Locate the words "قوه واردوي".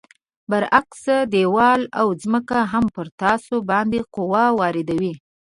4.15-5.13